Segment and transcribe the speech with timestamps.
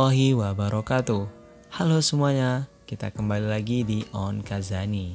[0.00, 1.22] warahmatullahi wabarakatuh.
[1.76, 5.12] Halo semuanya, kita kembali lagi di On Kazani.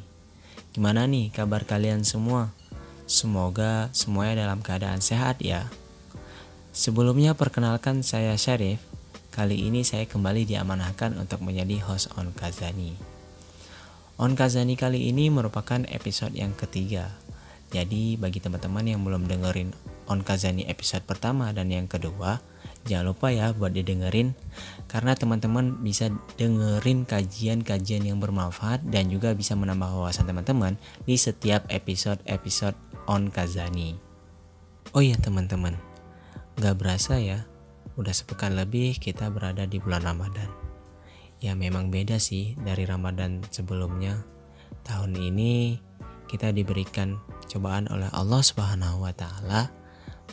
[0.77, 2.53] Gimana nih kabar kalian semua?
[3.09, 5.73] Semoga semuanya dalam keadaan sehat ya.
[6.70, 8.77] Sebelumnya perkenalkan saya Syarif.
[9.34, 12.93] Kali ini saya kembali diamanahkan untuk menjadi host On Kazani.
[14.21, 17.09] On Kazani kali ini merupakan episode yang ketiga.
[17.73, 19.73] Jadi bagi teman-teman yang belum dengerin
[20.13, 22.38] On Kazani episode pertama dan yang kedua,
[22.85, 24.38] Jangan lupa ya buat didengerin
[24.85, 30.77] karena teman-teman bisa dengerin kajian-kajian yang bermanfaat dan juga bisa menambah wawasan teman-teman
[31.09, 32.77] di setiap episode-episode
[33.09, 33.98] on Kazani.
[34.93, 35.73] Oh iya teman-teman,
[36.62, 37.49] gak berasa ya,
[37.98, 40.48] udah sepekan lebih kita berada di bulan Ramadan.
[41.41, 44.21] Ya memang beda sih dari Ramadan sebelumnya.
[44.85, 45.82] Tahun ini
[46.29, 47.17] kita diberikan
[47.49, 49.73] cobaan oleh Allah Subhanahu wa taala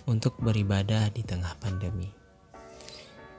[0.04, 2.21] untuk beribadah di tengah pandemi.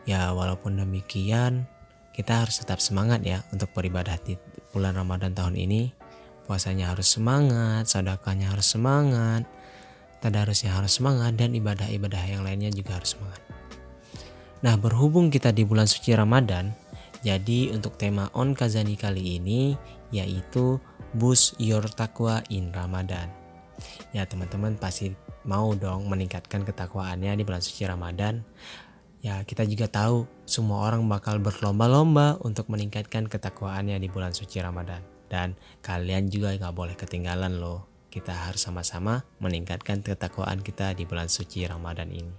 [0.03, 1.67] Ya walaupun demikian
[2.13, 4.37] kita harus tetap semangat ya untuk beribadah di
[4.75, 5.95] bulan Ramadan tahun ini.
[6.43, 9.47] Puasanya harus semangat, sedekahnya harus semangat,
[10.19, 13.39] tadarusnya harus semangat dan ibadah-ibadah yang lainnya juga harus semangat.
[14.63, 16.75] Nah, berhubung kita di bulan suci Ramadan,
[17.23, 19.79] jadi untuk tema On Kazani kali ini
[20.11, 20.83] yaitu
[21.15, 23.31] Boost Your Taqwa in Ramadan.
[24.11, 28.43] Ya, teman-teman pasti mau dong meningkatkan ketakwaannya di bulan suci Ramadan
[29.23, 34.99] Ya, kita juga tahu semua orang bakal berlomba-lomba untuk meningkatkan ketakwaannya di bulan suci Ramadan.
[35.31, 37.87] Dan kalian juga gak boleh ketinggalan loh.
[38.11, 42.35] Kita harus sama-sama meningkatkan ketakwaan kita di bulan suci Ramadan ini.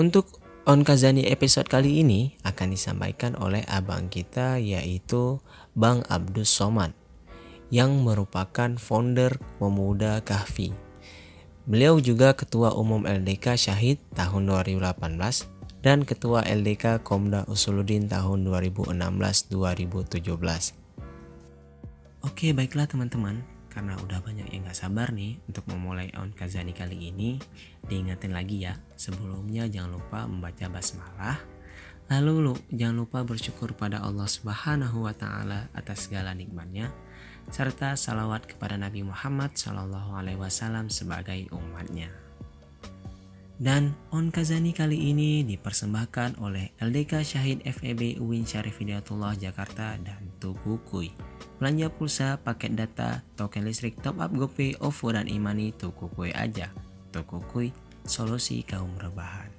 [0.00, 5.44] Untuk On Kazani episode kali ini akan disampaikan oleh abang kita yaitu
[5.76, 6.96] Bang Abdus Somad
[7.68, 10.72] yang merupakan founder Pemuda Kahfi
[11.64, 14.84] Beliau juga Ketua Umum LDK Syahid tahun 2018
[15.80, 19.48] dan Ketua LDK Komda Usuluddin tahun 2016-2017.
[22.20, 23.40] Oke baiklah teman-teman,
[23.72, 27.40] karena udah banyak yang gak sabar nih untuk memulai On Kazani kali ini,
[27.88, 31.40] diingetin lagi ya, sebelumnya jangan lupa membaca basmalah,
[32.12, 36.92] lalu lu jangan lupa bersyukur pada Allah Subhanahu wa taala atas segala nikmatnya
[37.50, 42.12] serta salawat kepada Nabi Muhammad Shallallahu Alaihi Wasallam sebagai umatnya.
[43.54, 50.26] Dan On Kazani kali ini dipersembahkan oleh LDK Syahid FEB UIN Syarif Hidayatullah Jakarta dan
[50.42, 51.14] Tuku Kui.
[51.62, 56.74] Belanja pulsa, paket data, token listrik, top up GoPay, OVO dan Imani Tuku Kui aja.
[57.14, 57.70] Tuku Kui,
[58.02, 59.53] solusi kaum rebahan.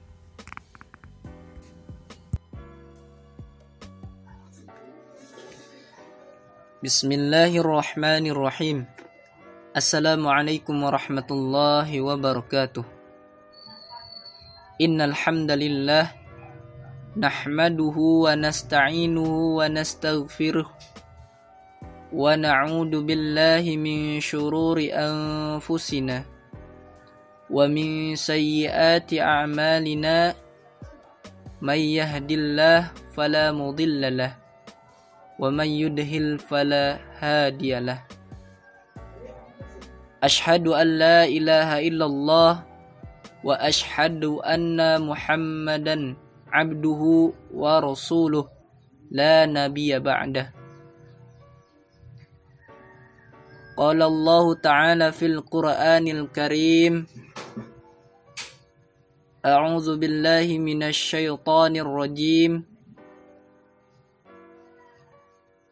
[6.86, 8.86] بسم الله الرحمن الرحيم
[9.74, 12.86] السلام عليكم ورحمة الله وبركاته
[14.78, 16.06] إن الحمد لله
[17.18, 20.68] نحمده ونستعينه ونستغفره
[22.14, 26.18] ونعوذ بالله من شرور أنفسنا
[27.50, 30.18] ومن سيئات أعمالنا
[31.66, 32.80] من يهد الله
[33.18, 34.45] فلا مضل له
[35.40, 38.00] ومن يدهل فلا هادي له.
[40.24, 42.52] أشهد أن لا إله إلا الله
[43.44, 46.16] وأشهد أن محمدا
[46.50, 47.02] عبده
[47.54, 48.46] ورسوله.
[49.12, 50.54] لا نبي بعده.
[53.78, 56.94] قال الله تعالى في القرآن الكريم
[59.46, 62.75] أعوذ بالله من الشيطان الرجيم.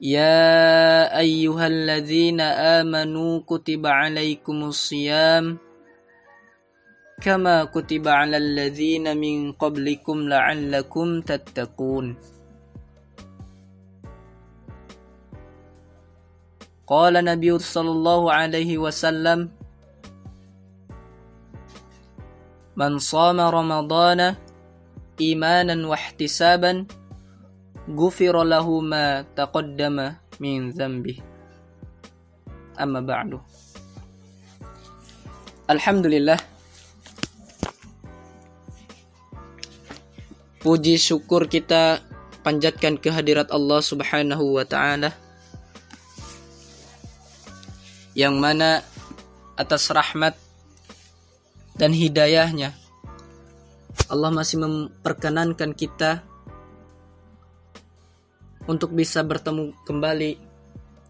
[0.03, 5.57] يا أيها الذين آمنوا كتب عليكم الصيام
[7.23, 12.17] كما كتب على الذين من قبلكم لعلكم تتقون.
[16.87, 19.39] قال النبي صلى الله عليه وسلم
[22.75, 24.35] من صام رمضان
[25.21, 26.85] إيمانا واحتسابا
[27.83, 31.19] Gufir lahu ma taqaddama min zambi.
[32.79, 33.43] Amma ba'du.
[35.67, 36.39] Alhamdulillah.
[40.63, 41.99] Puji syukur kita
[42.39, 45.11] panjatkan kehadirat Allah Subhanahu wa taala.
[48.15, 48.69] Yang mana
[49.59, 50.39] atas rahmat
[51.75, 52.73] dan hidayahnya
[54.07, 56.21] Allah masih memperkenankan kita
[58.67, 60.39] untuk bisa bertemu kembali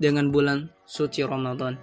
[0.02, 1.78] dengan bulan suci Ramadan.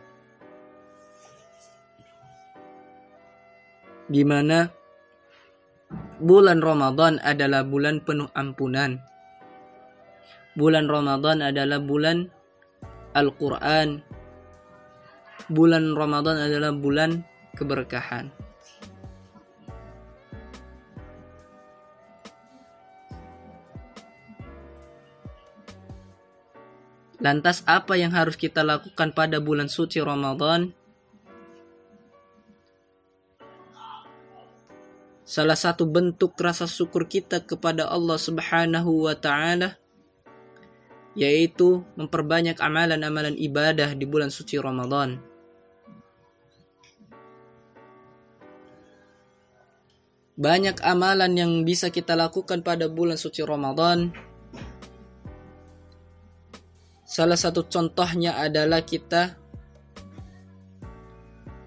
[4.11, 4.67] Di mana
[6.19, 8.99] bulan Ramadan adalah bulan penuh ampunan.
[10.58, 12.26] Bulan Ramadan adalah bulan
[13.14, 14.02] Al-Quran.
[15.46, 17.23] Bulan Ramadan adalah bulan
[17.55, 18.50] keberkahan.
[27.20, 30.72] Lantas apa yang harus kita lakukan pada bulan suci Ramadan?
[35.31, 39.78] salah satu bentuk rasa syukur kita kepada Allah Subhanahu wa taala
[41.14, 45.23] yaitu memperbanyak amalan-amalan ibadah di bulan suci Ramadan.
[50.34, 54.11] Banyak amalan yang bisa kita lakukan pada bulan suci Ramadan.
[57.10, 59.34] Salah satu contohnya adalah kita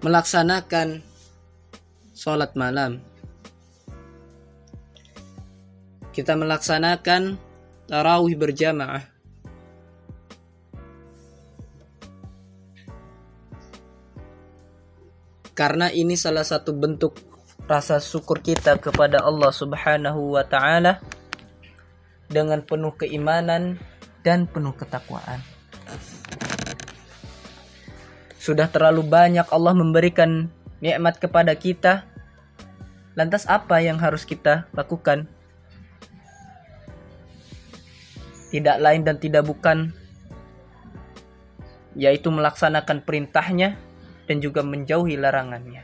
[0.00, 1.04] melaksanakan
[2.16, 3.04] sholat malam.
[6.14, 7.34] kita melaksanakan
[7.90, 9.02] tarawih berjamaah.
[15.58, 17.18] Karena ini salah satu bentuk
[17.66, 21.02] rasa syukur kita kepada Allah Subhanahu wa taala
[22.26, 23.78] dengan penuh keimanan
[24.24, 25.44] dan penuh ketakwaan.
[28.40, 30.48] Sudah terlalu banyak Allah memberikan
[30.80, 32.08] nikmat kepada kita.
[33.14, 35.30] Lantas apa yang harus kita lakukan?
[38.54, 39.90] tidak lain dan tidak bukan
[41.98, 43.74] yaitu melaksanakan perintahnya
[44.30, 45.82] dan juga menjauhi larangannya.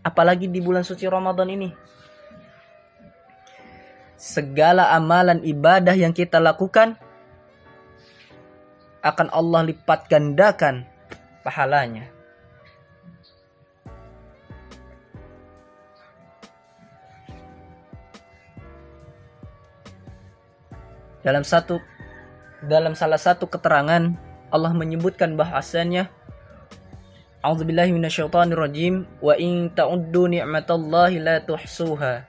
[0.00, 1.68] Apalagi di bulan suci Ramadan ini.
[4.16, 6.96] Segala amalan ibadah yang kita lakukan
[9.02, 10.86] akan Allah lipat gandakan
[11.42, 12.06] pahalanya.
[21.22, 21.78] Dalam satu
[22.66, 24.14] dalam salah satu keterangan
[24.50, 26.10] Allah menyebutkan bahasanya
[27.42, 27.90] A'udzubillahi
[29.18, 32.22] wa in ta'uddu ni'matallahi la tuhsuha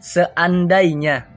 [0.00, 1.28] Seandainya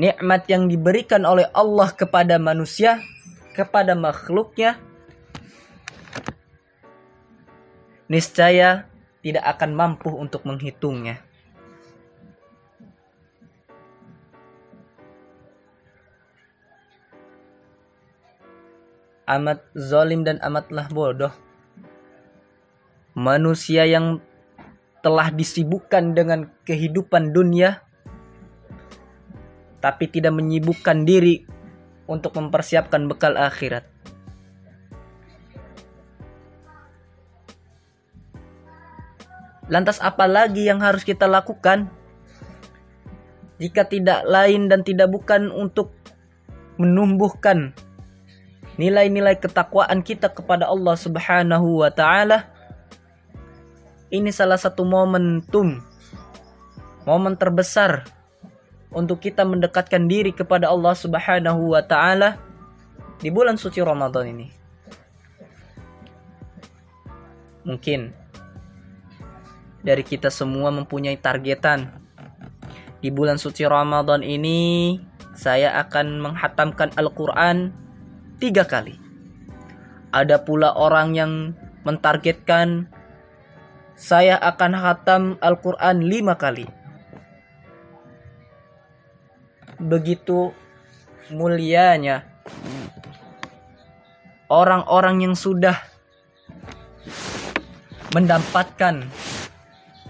[0.00, 3.04] nikmat yang diberikan oleh Allah kepada manusia
[3.52, 4.80] kepada makhluknya
[8.08, 8.88] niscaya
[9.20, 11.20] tidak akan mampu untuk menghitungnya.
[19.28, 21.30] Amat zalim dan amatlah bodoh.
[23.14, 24.18] Manusia yang
[25.04, 27.84] telah disibukkan dengan kehidupan dunia
[29.80, 31.44] tapi tidak menyibukkan diri
[32.04, 33.88] untuk mempersiapkan bekal akhirat.
[39.70, 41.88] Lantas apa lagi yang harus kita lakukan?
[43.62, 45.94] Jika tidak lain dan tidak bukan untuk
[46.80, 47.76] menumbuhkan
[48.80, 52.48] nilai-nilai ketakwaan kita kepada Allah Subhanahu wa taala.
[54.10, 55.78] Ini salah satu momentum
[57.04, 58.08] momen terbesar
[58.90, 62.38] untuk kita mendekatkan diri kepada Allah Subhanahu wa taala
[63.22, 64.48] di bulan suci Ramadan ini.
[67.66, 68.10] Mungkin
[69.80, 72.00] dari kita semua mempunyai targetan.
[73.00, 75.00] Di bulan suci Ramadan ini,
[75.32, 77.72] saya akan menghatamkan Al-Quran
[78.36, 79.00] tiga kali.
[80.12, 81.32] Ada pula orang yang
[81.88, 82.92] mentargetkan
[83.96, 86.79] saya akan hatam Al-Quran lima kali.
[89.80, 90.52] Begitu
[91.32, 92.26] mulianya
[94.50, 95.78] orang-orang yang sudah
[98.10, 99.06] mendapatkan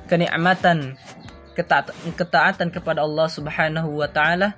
[0.09, 0.97] kenikmatan
[2.17, 4.57] ketaatan, kepada Allah Subhanahu wa taala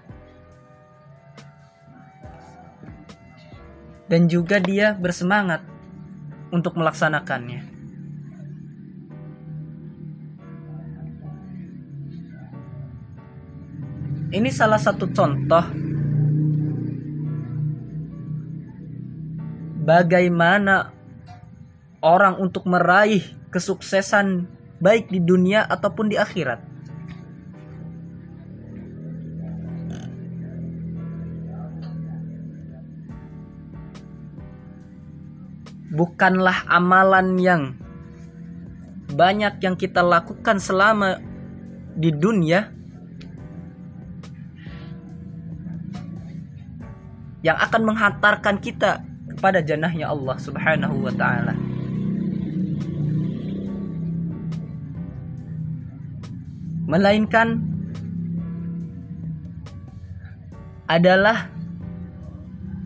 [4.07, 5.67] dan juga dia bersemangat
[6.55, 7.72] untuk melaksanakannya.
[14.33, 15.61] Ini salah satu contoh
[19.85, 20.89] bagaimana
[22.01, 23.21] orang untuk meraih
[23.53, 24.49] kesuksesan
[24.81, 26.65] baik di dunia ataupun di akhirat.
[35.93, 37.63] Bukanlah amalan yang
[39.13, 41.21] banyak yang kita lakukan selama
[41.93, 42.81] di dunia
[47.43, 49.03] yang akan menghantarkan kita
[49.35, 51.55] kepada jannahnya Allah Subhanahu wa taala.
[56.87, 57.59] Melainkan
[60.87, 61.49] adalah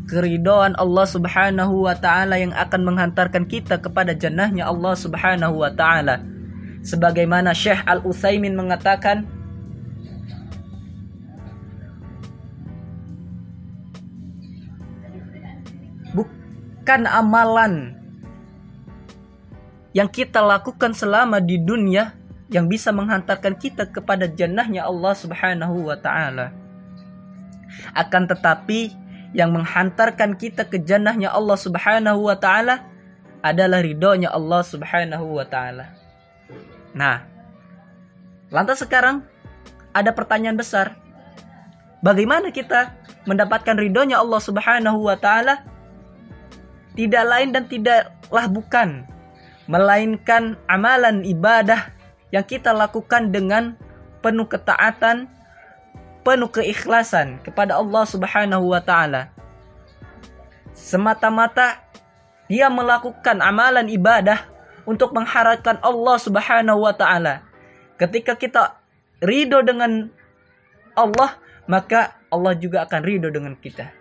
[0.07, 6.23] keridoan Allah Subhanahu wa taala yang akan menghantarkan kita kepada jannahnya Allah Subhanahu wa taala.
[6.87, 9.27] Sebagaimana Syekh Al-Utsaimin mengatakan,
[16.87, 17.99] bukan amalan
[19.91, 22.15] yang kita lakukan selama di dunia
[22.47, 26.55] yang bisa menghantarkan kita kepada jannahnya Allah Subhanahu wa taala.
[27.91, 28.95] Akan tetapi
[29.35, 32.87] yang menghantarkan kita ke jannahnya Allah Subhanahu wa taala
[33.43, 35.91] adalah ridhonya Allah Subhanahu wa taala.
[36.95, 37.27] Nah,
[38.55, 39.27] lantas sekarang
[39.91, 40.95] ada pertanyaan besar.
[41.99, 42.95] Bagaimana kita
[43.27, 45.75] mendapatkan ridhonya Allah Subhanahu wa taala
[46.97, 48.89] tidak lain dan tidaklah bukan
[49.69, 51.93] melainkan amalan ibadah
[52.33, 53.77] yang kita lakukan dengan
[54.25, 55.31] penuh ketaatan,
[56.27, 59.31] penuh keikhlasan kepada Allah Subhanahu wa taala.
[60.75, 61.85] Semata-mata
[62.51, 64.47] dia melakukan amalan ibadah
[64.87, 67.43] untuk mengharapkan Allah Subhanahu wa taala.
[67.99, 68.79] Ketika kita
[69.25, 70.13] ridho dengan
[70.93, 71.37] Allah,
[71.67, 73.96] maka Allah juga akan ridho dengan kita.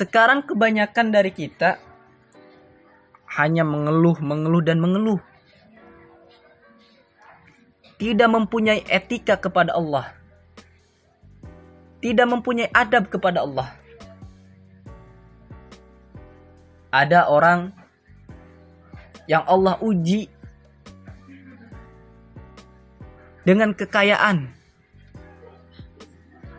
[0.00, 1.76] Sekarang kebanyakan dari kita
[3.36, 5.20] hanya mengeluh, mengeluh dan mengeluh.
[8.00, 10.16] Tidak mempunyai etika kepada Allah.
[12.00, 13.76] Tidak mempunyai adab kepada Allah.
[16.88, 17.68] Ada orang
[19.28, 20.32] yang Allah uji
[23.44, 24.48] dengan kekayaan.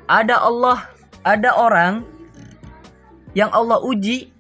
[0.06, 0.94] Ada Allah,
[1.26, 2.21] ada orang
[3.32, 4.32] yang Allah uji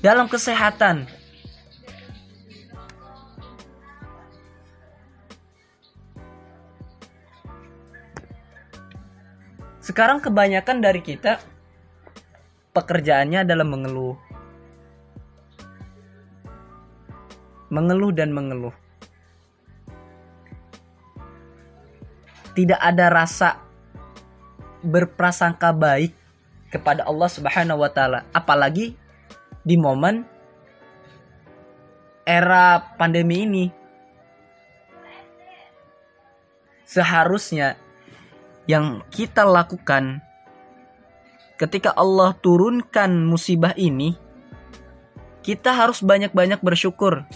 [0.00, 1.04] dalam kesehatan.
[9.80, 11.42] Sekarang kebanyakan dari kita
[12.70, 14.16] pekerjaannya adalah mengeluh.
[17.74, 18.74] Mengeluh dan mengeluh.
[22.54, 23.58] Tidak ada rasa
[24.86, 26.19] berprasangka baik
[26.70, 28.24] kepada Allah Subhanahu wa taala.
[28.30, 28.94] Apalagi
[29.66, 30.24] di momen
[32.24, 33.66] era pandemi ini.
[36.86, 37.78] Seharusnya
[38.66, 40.22] yang kita lakukan
[41.54, 44.18] ketika Allah turunkan musibah ini,
[45.42, 47.26] kita harus banyak-banyak bersyukur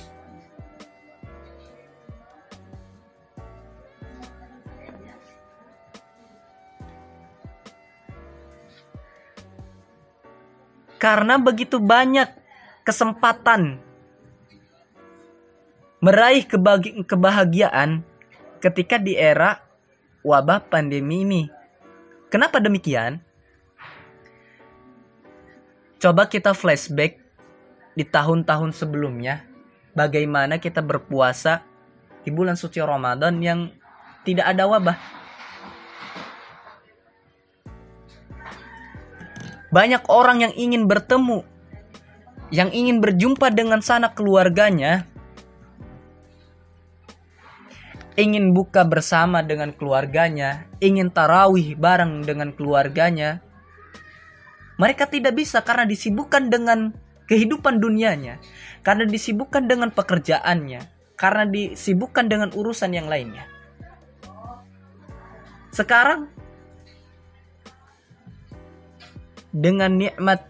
[11.04, 12.32] karena begitu banyak
[12.80, 13.76] kesempatan
[16.00, 16.49] meraih
[17.04, 18.00] kebahagiaan
[18.64, 19.61] ketika di era
[20.25, 21.42] wabah pandemi ini.
[22.32, 23.20] Kenapa demikian?
[26.00, 27.20] Coba kita flashback
[27.92, 29.44] di tahun-tahun sebelumnya,
[29.92, 31.61] bagaimana kita berpuasa
[32.25, 33.68] di bulan suci Ramadan yang
[34.25, 35.24] tidak ada wabah.
[39.75, 41.43] Banyak orang yang ingin bertemu,
[42.54, 45.11] yang ingin berjumpa dengan sanak keluarganya,
[48.14, 53.43] ingin buka bersama dengan keluarganya, ingin tarawih bareng dengan keluarganya.
[54.78, 56.95] Mereka tidak bisa karena disibukkan dengan
[57.26, 58.38] kehidupan dunianya,
[58.87, 60.87] karena disibukkan dengan pekerjaannya,
[61.19, 63.50] karena disibukkan dengan urusan yang lainnya.
[65.75, 66.31] Sekarang
[69.54, 70.42] dengan nikmat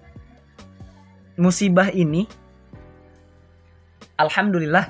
[1.37, 2.25] musibah ini
[4.17, 4.89] alhamdulillah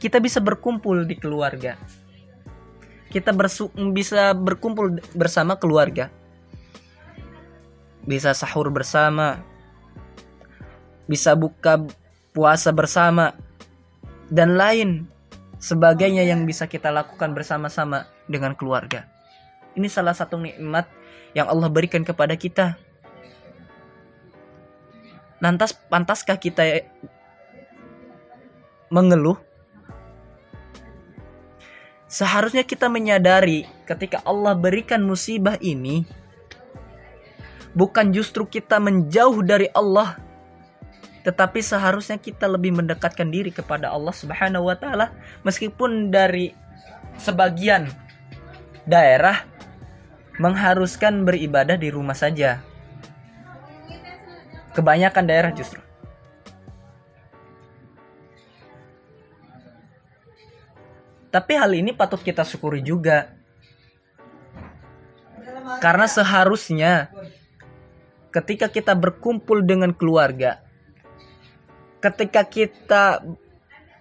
[0.00, 1.76] kita bisa berkumpul di keluarga.
[3.12, 6.08] Kita bersu bisa berkumpul bersama keluarga.
[8.08, 9.44] Bisa sahur bersama.
[11.04, 11.84] Bisa buka
[12.32, 13.36] puasa bersama
[14.32, 15.10] dan lain
[15.60, 19.04] sebagainya yang bisa kita lakukan bersama-sama dengan keluarga.
[19.74, 20.86] Ini salah satu nikmat
[21.34, 22.78] yang Allah berikan kepada kita
[25.40, 26.84] Lantas pantaskah kita
[28.92, 29.40] mengeluh?
[32.10, 36.04] Seharusnya kita menyadari ketika Allah berikan musibah ini
[37.70, 40.18] bukan justru kita menjauh dari Allah
[41.20, 45.12] tetapi seharusnya kita lebih mendekatkan diri kepada Allah Subhanahu wa taala
[45.44, 46.50] meskipun dari
[47.20, 47.92] sebagian
[48.88, 49.44] daerah
[50.40, 52.64] mengharuskan beribadah di rumah saja.
[54.70, 55.82] Kebanyakan daerah justru.
[61.30, 63.30] Tapi hal ini patut kita syukuri juga.
[65.78, 67.14] Karena seharusnya
[68.34, 70.58] ketika kita berkumpul dengan keluarga,
[72.02, 73.22] ketika kita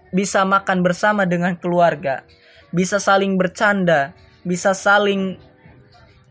[0.10, 2.26] bisa makan bersama dengan keluarga,
[2.74, 5.38] bisa saling bercanda, bisa saling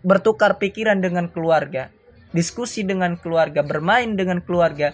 [0.02, 1.94] bertukar pikiran dengan keluarga,
[2.32, 4.92] diskusi dengan keluarga, bermain dengan keluarga.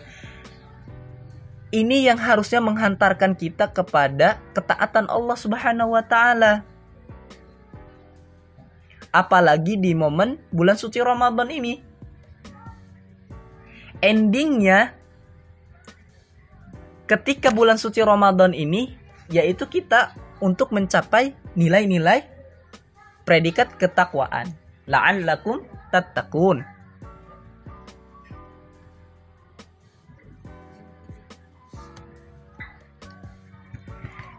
[1.75, 6.63] Ini yang harusnya menghantarkan kita kepada ketaatan Allah Subhanahu wa taala.
[9.11, 11.83] Apalagi di momen bulan suci Ramadan ini.
[13.99, 14.95] Endingnya
[17.11, 18.95] ketika bulan suci Ramadan ini
[19.33, 22.27] yaitu kita untuk mencapai nilai-nilai
[23.25, 24.53] predikat ketakwaan.
[24.85, 26.74] La'allakum tattaqun.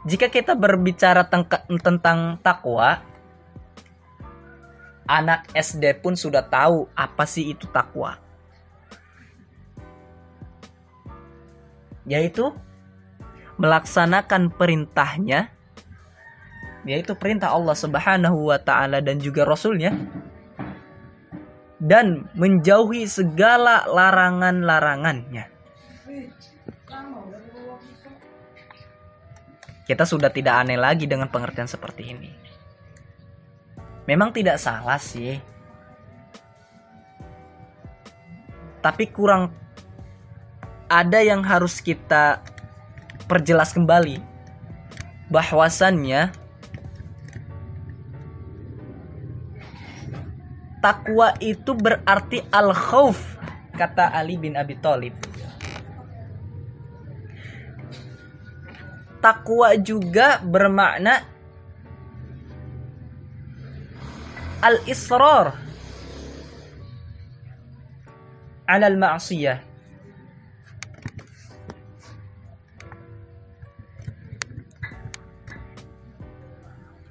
[0.05, 1.25] Jika kita berbicara
[1.65, 3.01] tentang takwa,
[5.09, 8.21] anak SD pun sudah tahu apa sih itu takwa.
[12.05, 12.53] Yaitu
[13.57, 15.49] melaksanakan perintahnya
[16.85, 19.89] yaitu perintah Allah Subhanahu wa taala dan juga rasulnya
[21.81, 25.54] dan menjauhi segala larangan-larangannya.
[29.85, 32.31] Kita sudah tidak aneh lagi dengan pengertian seperti ini.
[34.09, 35.37] Memang tidak salah sih.
[38.81, 39.53] Tapi kurang
[40.89, 42.41] ada yang harus kita
[43.25, 44.21] perjelas kembali
[45.33, 46.29] bahwasannya
[50.85, 53.17] takwa itu berarti al khauf
[53.73, 55.17] kata Ali bin Abi Thalib
[59.25, 61.25] takwa juga bermakna
[64.61, 65.57] al-israr
[68.69, 69.65] ala al-ma'siyah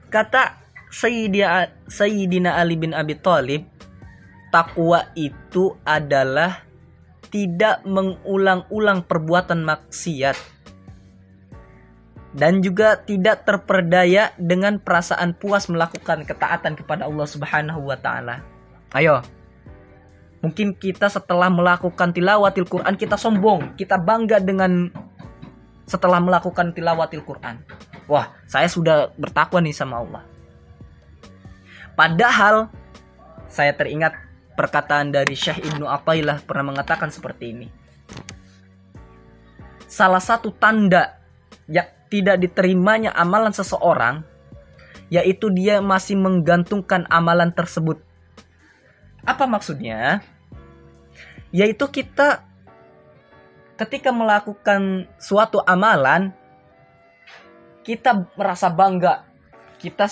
[0.06, 0.62] kata
[0.94, 3.66] Sayyidina Ali bin Abi Thalib
[4.54, 6.62] takwa itu adalah
[7.34, 10.53] tidak mengulang-ulang perbuatan maksiat
[12.34, 18.42] dan juga tidak terperdaya dengan perasaan puas melakukan ketaatan kepada Allah Subhanahu wa taala.
[18.90, 19.22] Ayo.
[20.42, 24.92] Mungkin kita setelah melakukan tilawatil Quran kita sombong, kita bangga dengan
[25.88, 27.64] setelah melakukan tilawatil Quran.
[28.04, 30.22] Wah, saya sudah bertakwa nih sama Allah.
[31.96, 32.68] Padahal
[33.48, 34.12] saya teringat
[34.58, 37.68] perkataan dari Syekh Ibnu Athaillah pernah mengatakan seperti ini.
[39.88, 41.22] Salah satu tanda
[41.70, 44.22] ya tidak diterimanya amalan seseorang,
[45.10, 47.98] yaitu dia masih menggantungkan amalan tersebut.
[49.26, 50.22] Apa maksudnya?
[51.50, 52.46] Yaitu kita
[53.74, 56.30] ketika melakukan suatu amalan,
[57.82, 59.26] kita merasa bangga.
[59.82, 60.06] Kita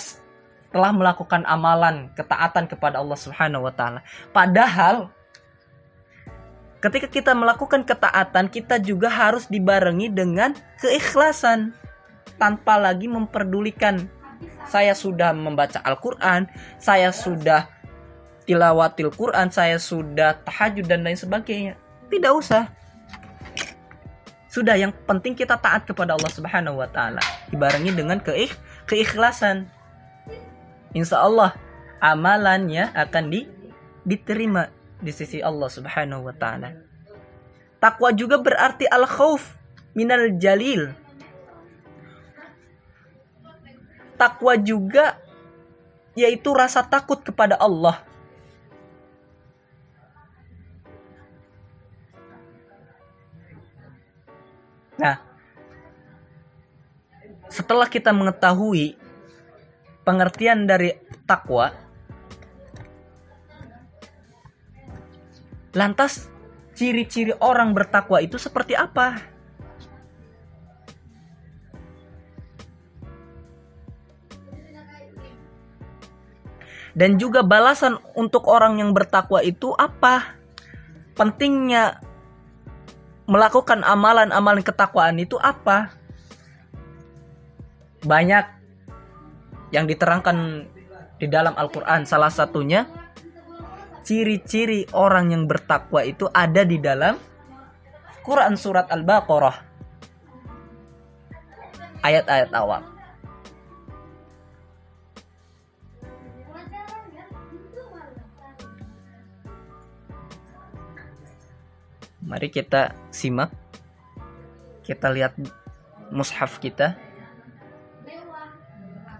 [0.75, 4.03] telah melakukan amalan ketaatan kepada Allah Subhanahu wa taala.
[4.35, 5.07] Padahal
[6.83, 10.51] ketika kita melakukan ketaatan, kita juga harus dibarengi dengan
[10.83, 11.82] keikhlasan
[12.43, 14.03] tanpa lagi memperdulikan
[14.67, 17.71] saya sudah membaca Al-Quran, saya sudah
[18.43, 21.79] tilawatil Quran, saya sudah tahajud dan lain sebagainya.
[22.11, 22.67] Tidak usah.
[24.51, 28.53] Sudah yang penting kita taat kepada Allah Subhanahu wa taala dibarengi dengan keikh
[28.85, 29.65] keikhlasan.
[30.93, 31.57] Insya Allah
[31.97, 33.49] amalannya akan di,
[34.05, 34.69] diterima
[35.01, 36.69] di sisi Allah Subhanahu wa taala.
[37.81, 39.57] Takwa juga berarti al-khauf
[39.97, 40.93] minal jalil
[44.23, 45.19] takwa juga
[46.15, 47.99] yaitu rasa takut kepada Allah.
[54.95, 55.19] Nah,
[57.51, 58.95] setelah kita mengetahui
[60.07, 60.95] pengertian dari
[61.27, 61.75] takwa,
[65.75, 66.31] lantas
[66.79, 69.32] ciri-ciri orang bertakwa itu seperti apa?
[76.93, 80.37] Dan juga balasan untuk orang yang bertakwa itu apa?
[81.17, 81.97] Pentingnya
[83.25, 85.89] melakukan amalan-amalan ketakwaan itu apa?
[88.05, 88.45] Banyak
[89.73, 90.69] yang diterangkan
[91.17, 92.05] di dalam Al-Quran.
[92.05, 92.85] Salah satunya,
[94.05, 97.17] ciri-ciri orang yang bertakwa itu ada di dalam
[98.21, 99.57] Quran Surat Al-Baqarah.
[102.05, 102.92] Ayat-ayat awal.
[112.33, 113.53] Mari kita simak.
[114.81, 115.37] Kita lihat
[116.09, 116.97] mushaf kita.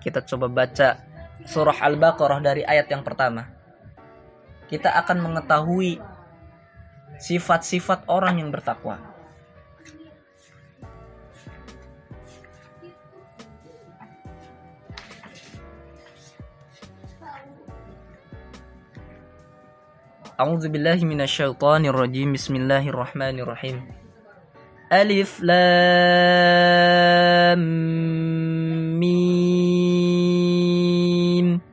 [0.02, 0.98] Kita coba baca
[1.46, 3.54] surah Al-Baqarah dari ayat yang pertama.
[4.66, 6.02] Kita akan mengetahui
[7.22, 9.13] sifat-sifat orang yang bertakwa.
[20.44, 22.84] أعوذ بالله من الشيطان الرجيم بسم الله
[24.92, 27.64] Alif lam
[29.00, 31.64] mim.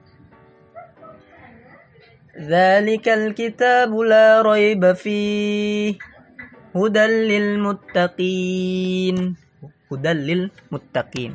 [2.46, 5.98] لام ميم la الكتاب لا ريب فيه
[6.70, 9.16] هدى للمتقين
[9.90, 11.32] هدى للمتقين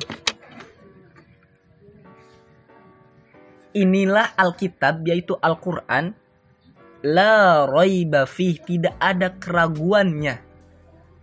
[3.76, 6.16] Inilah Alkitab yaitu Al-Qur'an
[7.06, 10.42] la raiba fih tidak ada keraguannya.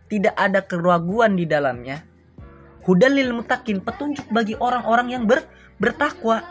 [0.07, 2.05] Tidak ada keraguan di dalamnya.
[2.87, 5.43] Hudalil mutakin petunjuk bagi orang-orang yang ber,
[5.79, 6.43] bertakwa.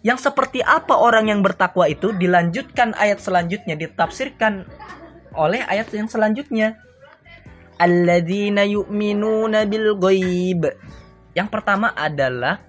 [0.00, 4.64] Yang seperti apa orang yang bertakwa itu dilanjutkan ayat selanjutnya ditafsirkan
[5.34, 6.78] oleh ayat yang selanjutnya.
[7.82, 10.70] Alladzina yu'minuna bil ghaib.
[11.34, 12.62] Yang pertama adalah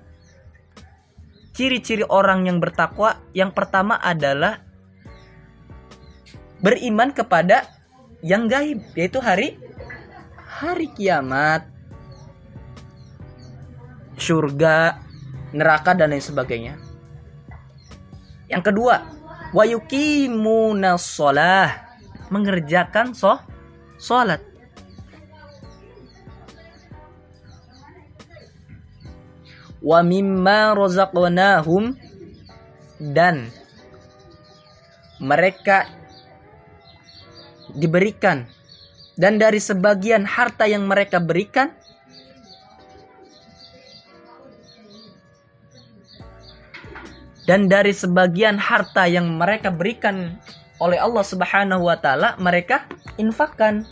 [1.54, 3.22] ciri-ciri orang yang bertakwa.
[3.36, 4.69] Yang pertama adalah
[6.60, 7.67] beriman kepada
[8.19, 9.56] yang gaib yaitu hari
[10.43, 11.67] hari kiamat.
[14.19, 15.00] Surga
[15.56, 16.76] neraka dan lain sebagainya.
[18.52, 19.08] Yang kedua
[19.56, 21.88] wayukimuna sholah
[22.28, 23.39] mengerjakan so
[23.95, 24.43] sholat.
[29.80, 31.95] Wa mimma rozaqnahum
[33.00, 33.48] dan
[35.24, 35.99] mereka
[37.76, 38.48] diberikan
[39.20, 41.74] dan dari sebagian harta yang mereka berikan
[47.50, 50.38] dan dari sebagian harta yang mereka berikan
[50.80, 52.88] oleh Allah Subhanahu wa taala mereka
[53.20, 53.84] infakkan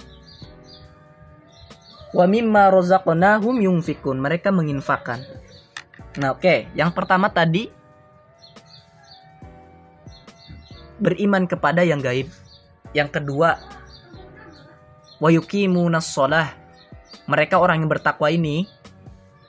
[2.15, 5.21] wa mimma razaqnahum yunfikun mereka menginfakkan
[6.17, 6.65] Nah, oke, okay.
[6.73, 7.69] yang pertama tadi
[10.97, 12.25] beriman kepada yang gaib
[12.96, 13.56] Yang kedua,
[15.18, 16.52] wayukimunas sholah.
[17.28, 18.66] Mereka orang yang bertakwa ini,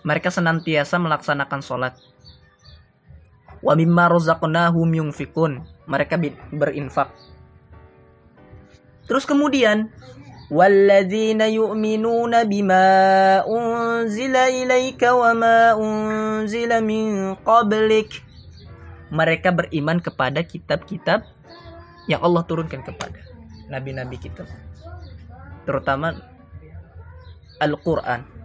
[0.05, 1.93] mereka senantiasa melaksanakan sholat.
[3.63, 5.63] Wa mimma rozaqnahum yungfikun.
[5.87, 6.19] Mereka
[6.51, 7.11] berinfak.
[9.07, 9.91] Terus kemudian,
[10.53, 12.87] والذين يؤمنون بما
[13.49, 18.11] أنزل إليك وما أنزل من قبلك
[19.13, 21.21] mereka beriman kepada kitab-kitab
[22.09, 23.17] yang Allah turunkan kepada
[23.68, 24.48] nabi-nabi kita
[25.68, 26.16] terutama
[27.60, 28.38] Al-Quran.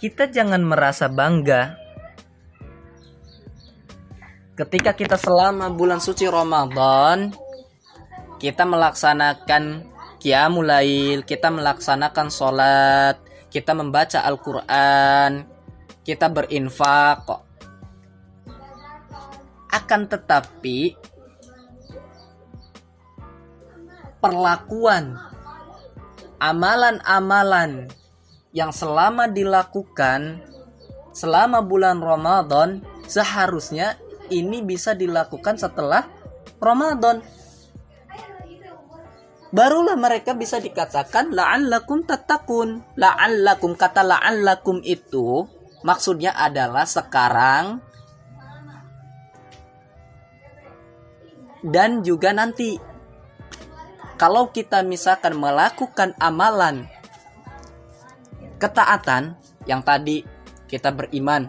[0.00, 1.76] Kita jangan merasa bangga
[4.56, 7.28] ketika kita selama bulan suci Ramadan
[8.40, 9.89] kita melaksanakan
[10.20, 13.16] qiyamul lail, kita melaksanakan sholat,
[13.48, 15.48] kita membaca Al-Qur'an,
[16.04, 17.24] kita berinfak.
[19.70, 20.94] Akan tetapi
[24.20, 25.16] perlakuan
[26.36, 27.88] amalan-amalan
[28.52, 30.42] yang selama dilakukan
[31.14, 33.98] selama bulan Ramadan seharusnya
[34.30, 36.06] ini bisa dilakukan setelah
[36.62, 37.22] Ramadan.
[39.50, 42.86] Barulah mereka bisa dikatakan la'allakum tatakun.
[42.94, 45.42] La'allakum kata la'allakum itu
[45.82, 47.82] maksudnya adalah sekarang
[51.66, 52.78] dan juga nanti.
[54.20, 56.84] Kalau kita misalkan melakukan amalan
[58.60, 60.20] ketaatan yang tadi
[60.68, 61.48] kita beriman,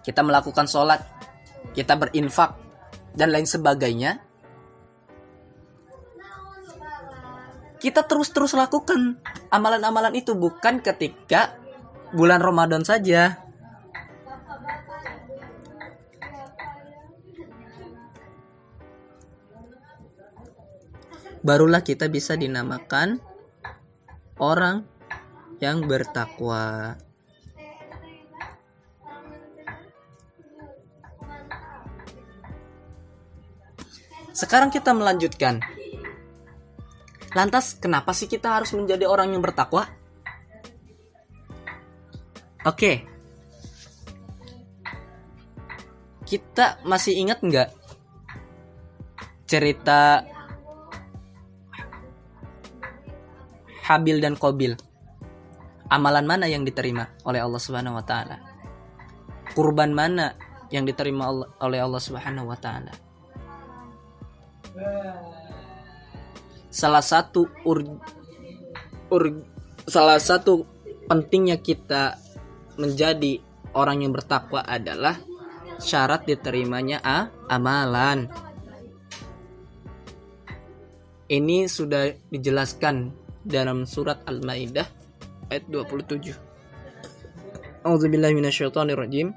[0.00, 1.04] kita melakukan sholat,
[1.76, 2.56] kita berinfak,
[3.12, 4.24] dan lain sebagainya,
[7.82, 9.18] kita terus-terus lakukan
[9.50, 11.58] amalan-amalan itu bukan ketika
[12.14, 13.42] bulan Ramadan saja.
[21.42, 23.18] Barulah kita bisa dinamakan
[24.38, 24.86] orang
[25.58, 26.94] yang bertakwa.
[34.30, 35.81] Sekarang kita melanjutkan
[37.32, 39.88] Lantas kenapa sih kita harus menjadi orang yang bertakwa?
[42.68, 43.08] Oke.
[46.28, 47.70] Kita masih ingat nggak
[49.48, 50.24] cerita
[53.82, 54.78] Habil dan Kobil?
[55.92, 58.40] Amalan mana yang diterima oleh Allah Subhanahu wa taala?
[59.52, 60.32] Kurban mana
[60.72, 61.28] yang diterima
[61.60, 62.92] oleh Allah Subhanahu wa taala?
[66.72, 67.84] Salah satu ur,
[69.12, 69.22] ur
[69.84, 70.64] salah satu
[71.04, 72.16] pentingnya kita
[72.80, 73.44] menjadi
[73.76, 75.20] orang yang bertakwa adalah
[75.76, 78.32] syarat diterimanya a, amalan.
[81.28, 83.12] Ini sudah dijelaskan
[83.44, 84.84] dalam surat Al-Maidah
[85.48, 86.32] ayat 27.
[87.82, 89.32] A'udzubillahi minasyaitonirrajim.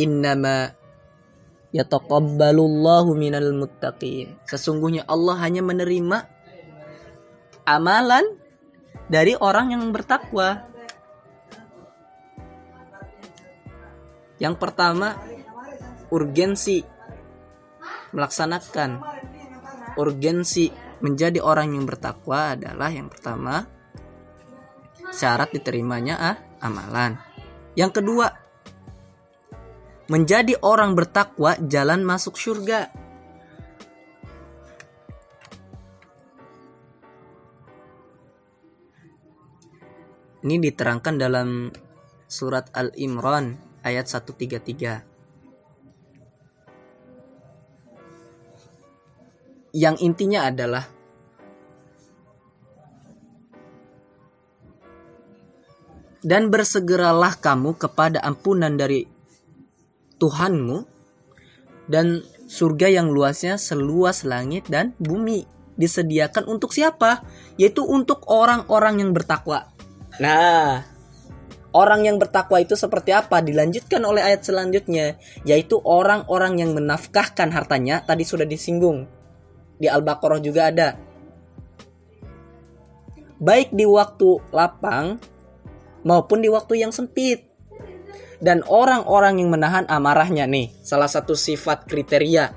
[0.00, 0.72] Innama
[1.72, 4.36] yataqabbalullahu minal muttaqin.
[4.48, 6.24] Sesungguhnya Allah hanya menerima
[7.68, 8.24] amalan
[9.08, 10.64] dari orang yang bertakwa.
[14.38, 15.18] Yang pertama,
[16.14, 16.80] urgensi
[18.14, 19.02] melaksanakan
[19.98, 20.70] urgensi
[21.02, 23.66] menjadi orang yang bertakwa adalah yang pertama
[25.10, 27.18] syarat diterimanya ah, amalan.
[27.74, 28.30] Yang kedua,
[30.08, 32.88] Menjadi orang bertakwa jalan masuk surga.
[40.48, 41.68] Ini diterangkan dalam
[42.24, 45.04] surat Al-Imran ayat 133.
[49.76, 50.88] Yang intinya adalah
[56.24, 59.17] dan bersegeralah kamu kepada ampunan dari
[60.18, 60.84] Tuhanmu
[61.88, 65.46] dan surga yang luasnya seluas langit dan bumi
[65.78, 67.22] disediakan untuk siapa?
[67.56, 69.70] Yaitu untuk orang-orang yang bertakwa.
[70.18, 70.82] Nah,
[71.70, 73.38] orang yang bertakwa itu seperti apa?
[73.38, 78.02] Dilanjutkan oleh ayat selanjutnya, yaitu orang-orang yang menafkahkan hartanya.
[78.02, 79.06] Tadi sudah disinggung
[79.78, 80.98] di Al-Baqarah juga ada.
[83.38, 85.22] Baik di waktu lapang
[86.02, 87.47] maupun di waktu yang sempit
[88.38, 92.54] dan orang-orang yang menahan amarahnya nih salah satu sifat kriteria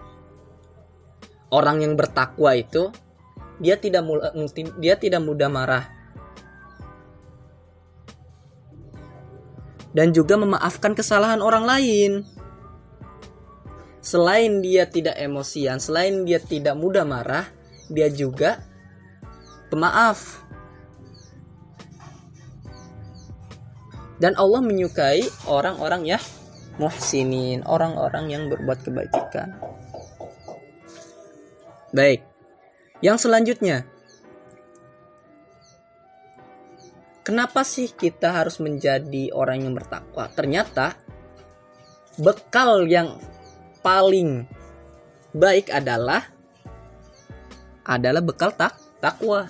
[1.52, 2.90] orang yang bertakwa itu
[3.62, 4.08] dia tidak
[4.82, 5.86] dia tidak mudah marah.
[9.92, 12.12] Dan juga memaafkan kesalahan orang lain.
[14.02, 17.46] Selain dia tidak emosian selain dia tidak mudah marah
[17.86, 18.66] dia juga
[19.70, 20.42] pemaaf
[24.22, 26.22] Dan Allah menyukai orang-orang ya
[26.78, 29.58] muhsinin, orang-orang yang berbuat kebajikan.
[31.90, 32.22] Baik.
[33.02, 33.90] Yang selanjutnya,
[37.26, 40.30] kenapa sih kita harus menjadi orang yang bertakwa?
[40.30, 40.94] Ternyata
[42.22, 43.18] bekal yang
[43.82, 44.46] paling
[45.34, 46.30] baik adalah
[47.82, 49.50] adalah bekal tak takwa.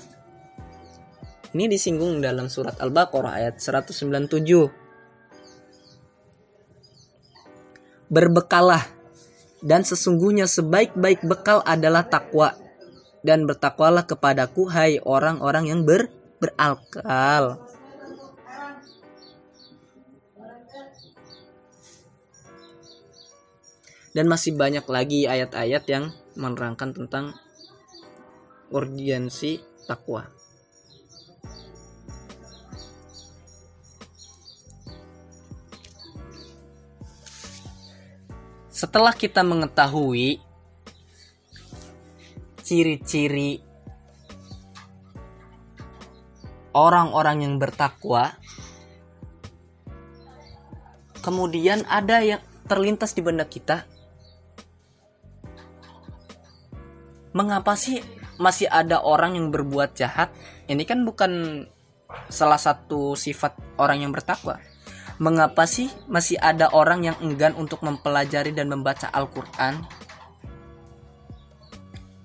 [1.52, 4.72] Ini disinggung dalam surat Al-Baqarah ayat 197.
[8.08, 8.88] Berbekalah
[9.60, 12.56] dan sesungguhnya sebaik-baik bekal adalah takwa
[13.20, 16.08] dan bertakwalah kepadaku hai orang-orang yang ber
[16.40, 17.60] beralkal.
[24.16, 27.36] Dan masih banyak lagi ayat-ayat yang menerangkan tentang
[28.72, 30.41] urgensi takwa.
[38.82, 40.42] Setelah kita mengetahui
[42.66, 43.62] ciri-ciri
[46.74, 48.34] orang-orang yang bertakwa,
[51.22, 53.86] kemudian ada yang terlintas di benak kita.
[57.38, 58.02] Mengapa sih
[58.42, 60.34] masih ada orang yang berbuat jahat?
[60.66, 61.70] Ini kan bukan
[62.34, 64.58] salah satu sifat orang yang bertakwa
[65.22, 69.86] Mengapa sih masih ada orang yang enggan untuk mempelajari dan membaca Al-Quran?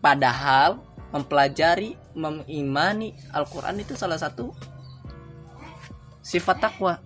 [0.00, 0.80] Padahal
[1.12, 4.56] mempelajari mengimani Al-Quran itu salah satu
[6.24, 7.04] sifat takwa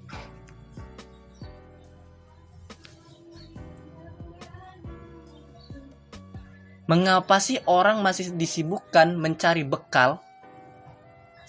[6.86, 10.22] Mengapa sih orang masih disibukkan mencari bekal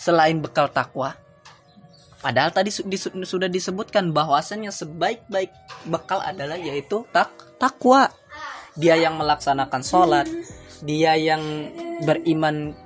[0.01, 1.20] selain bekal takwa?
[2.21, 2.69] Padahal tadi
[3.25, 5.49] sudah disebutkan bahwasannya sebaik-baik
[5.89, 8.13] bekal adalah yaitu tak takwa.
[8.77, 10.29] Dia yang melaksanakan sholat,
[10.85, 11.41] dia yang
[12.05, 12.77] beriman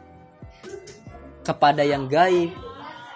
[1.43, 2.55] kepada yang gaib,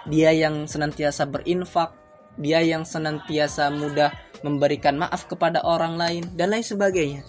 [0.06, 1.96] dia yang senantiasa berinfak,
[2.36, 4.12] dia yang senantiasa mudah
[4.44, 7.24] memberikan maaf kepada orang lain dan lain sebagainya.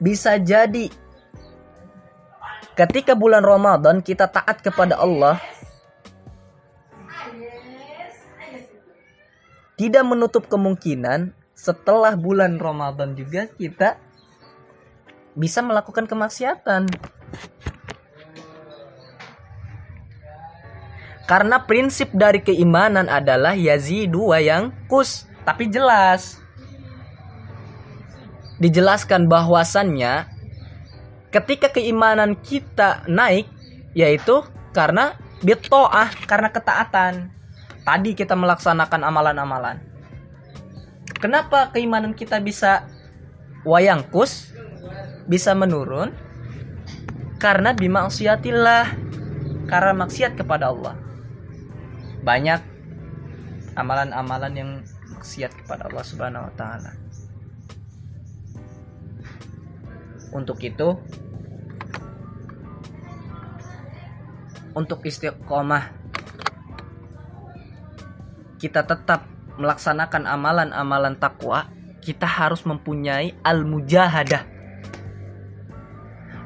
[0.00, 0.90] Bisa jadi
[2.78, 5.42] ketika bulan Ramadan kita taat kepada Allah.
[9.74, 13.98] Tidak menutup kemungkinan setelah bulan Ramadan juga kita
[15.34, 16.86] bisa melakukan kemaksiatan.
[21.30, 26.42] Karena prinsip dari keimanan adalah yazidu wa yang kus, tapi jelas.
[28.58, 30.37] Dijelaskan bahwasannya
[31.28, 33.48] ketika keimanan kita naik
[33.92, 37.32] yaitu karena bitoah karena ketaatan.
[37.84, 39.80] Tadi kita melaksanakan amalan-amalan.
[41.18, 42.84] Kenapa keimanan kita bisa
[43.64, 44.52] wayangkus
[45.24, 46.12] bisa menurun?
[47.40, 48.84] Karena bimaksiatillah
[49.72, 51.00] karena maksiat kepada Allah.
[52.20, 52.60] Banyak
[53.72, 54.70] amalan-amalan yang
[55.16, 57.08] maksiat kepada Allah Subhanahu wa taala
[60.32, 60.98] untuk itu
[64.76, 65.90] untuk istiqomah
[68.58, 69.26] kita tetap
[69.58, 74.46] melaksanakan amalan-amalan takwa kita harus mempunyai al-mujahadah.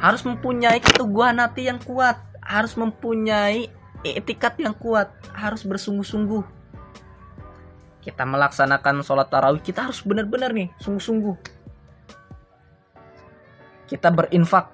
[0.00, 3.70] Harus mempunyai keteguhan hati yang kuat harus mempunyai
[4.02, 6.42] etikat yang kuat harus bersungguh-sungguh.
[8.02, 11.51] Kita melaksanakan sholat tarawih kita harus benar-benar nih sungguh-sungguh
[13.92, 14.72] kita berinfak.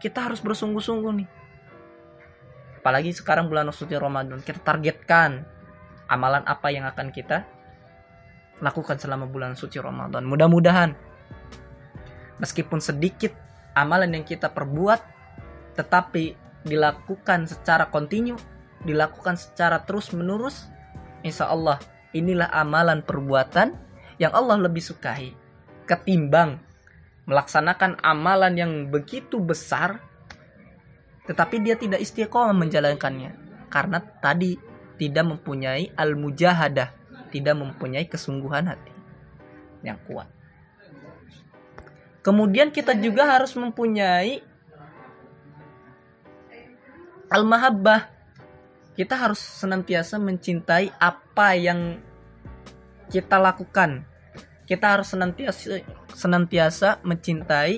[0.00, 1.28] Kita harus bersungguh-sungguh nih.
[2.80, 5.44] Apalagi sekarang bulan suci Ramadan kita targetkan
[6.08, 7.44] amalan apa yang akan kita
[8.64, 10.24] lakukan selama bulan suci Ramadan.
[10.24, 10.96] Mudah-mudahan
[12.40, 13.36] meskipun sedikit
[13.76, 14.98] amalan yang kita perbuat
[15.76, 18.34] tetapi dilakukan secara kontinu
[18.82, 20.66] dilakukan secara terus menerus
[21.22, 21.78] insya Allah
[22.10, 23.78] inilah amalan perbuatan
[24.18, 25.32] yang Allah lebih sukai
[25.86, 26.71] ketimbang
[27.28, 30.02] melaksanakan amalan yang begitu besar
[31.22, 33.30] tetapi dia tidak istiqomah menjalankannya
[33.70, 34.58] karena tadi
[34.98, 36.90] tidak mempunyai al-mujahadah,
[37.30, 38.92] tidak mempunyai kesungguhan hati
[39.86, 40.26] yang kuat.
[42.22, 44.42] Kemudian kita juga harus mempunyai
[47.30, 48.10] al-mahabbah.
[48.92, 51.96] Kita harus senantiasa mencintai apa yang
[53.08, 54.04] kita lakukan
[54.72, 55.84] kita harus senantiasa
[56.16, 57.76] senantiasa mencintai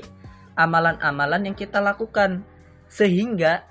[0.55, 2.47] amalan-amalan yang kita lakukan.
[2.87, 3.67] Sehingga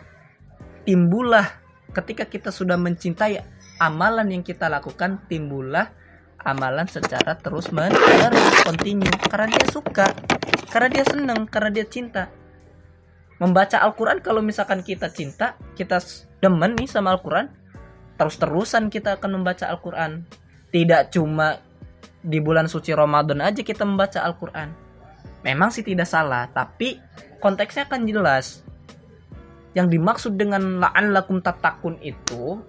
[0.83, 1.47] timbullah
[1.95, 3.39] ketika kita sudah mencintai
[3.79, 5.95] amalan yang kita lakukan timbullah
[6.43, 9.07] amalan secara terus menerus continue.
[9.31, 10.11] Karena dia suka
[10.67, 12.27] karena dia senang karena dia cinta.
[13.39, 16.03] Membaca Al-Quran kalau misalkan kita cinta kita
[16.43, 17.47] demen nih sama Al-Quran
[18.19, 20.27] terus-terusan kita akan membaca Al-Quran.
[20.73, 21.63] Tidak cuma
[22.23, 24.71] di bulan suci Ramadan aja kita membaca Al-Quran.
[25.43, 26.97] Memang sih tidak salah, tapi
[27.43, 28.63] konteksnya kan jelas.
[29.75, 32.63] Yang dimaksud dengan la'allakum tatakun itu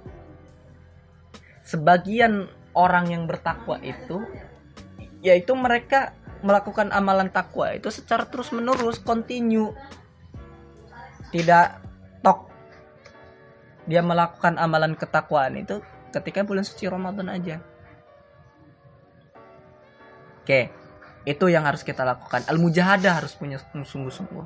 [1.64, 4.20] sebagian orang yang bertakwa itu
[5.24, 6.12] yaitu mereka
[6.44, 9.72] melakukan amalan takwa itu secara terus menerus continue
[11.32, 11.80] tidak
[12.20, 12.52] tok
[13.88, 15.80] dia melakukan amalan ketakwaan itu
[16.12, 17.64] ketika bulan suci Ramadan aja
[20.44, 20.68] Oke,
[21.24, 22.44] itu yang harus kita lakukan.
[22.44, 24.44] Al mujahadah harus punya sungguh-sungguh.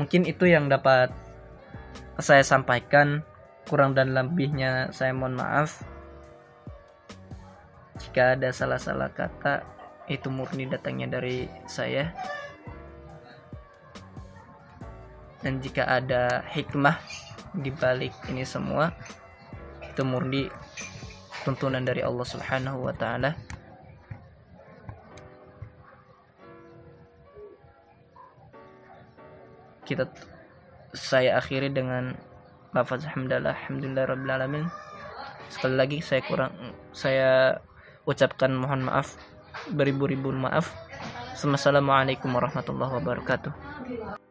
[0.00, 1.12] Mungkin itu yang dapat
[2.16, 3.20] saya sampaikan.
[3.68, 5.84] Kurang dan lebihnya saya mohon maaf.
[8.00, 9.60] Jika ada salah-salah kata,
[10.08, 12.16] itu murni datangnya dari saya.
[15.44, 17.27] Dan jika ada hikmah
[17.58, 18.94] di balik ini semua
[19.82, 20.46] itu murni
[21.42, 23.34] tuntunan dari Allah Subhanahu wa taala.
[29.82, 30.04] Kita
[30.92, 32.12] saya akhiri dengan
[32.76, 34.64] lafaz hamdalah alhamdulillah rabbil alamin.
[35.48, 36.52] sekali lagi saya kurang
[36.92, 37.56] saya
[38.04, 39.16] ucapkan mohon maaf
[39.72, 40.76] beribu-ribu maaf
[41.32, 44.27] Assalamualaikum warahmatullahi wabarakatuh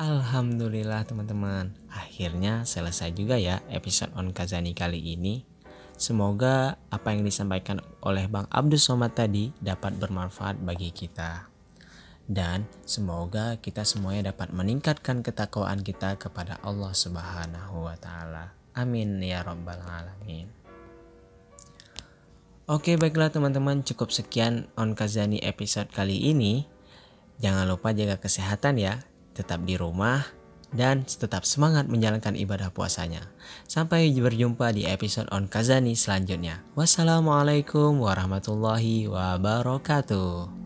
[0.00, 5.44] Alhamdulillah teman-teman Akhirnya selesai juga ya episode On Kazani kali ini
[6.00, 11.52] Semoga apa yang disampaikan oleh Bang Abdul Somad tadi dapat bermanfaat bagi kita
[12.30, 18.54] dan semoga kita semuanya dapat meningkatkan ketakwaan kita kepada Allah Subhanahu wa taala.
[18.78, 20.46] Amin ya rabbal alamin.
[22.70, 26.70] Oke, baiklah teman-teman, cukup sekian On Kazani episode kali ini.
[27.42, 30.22] Jangan lupa jaga kesehatan ya, tetap di rumah
[30.70, 33.26] dan tetap semangat menjalankan ibadah puasanya.
[33.66, 36.62] Sampai berjumpa di episode On Kazani selanjutnya.
[36.78, 40.59] Wassalamualaikum warahmatullahi wabarakatuh.